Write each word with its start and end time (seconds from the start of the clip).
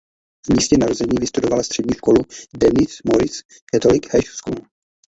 V 0.47 0.53
místě 0.53 0.77
narození 0.77 1.17
vystudovala 1.19 1.63
střední 1.63 1.95
školu 1.95 2.21
Denis 2.57 2.97
Morris 3.05 3.43
Catholic 3.73 4.03
High 4.13 4.23
School. 4.23 4.67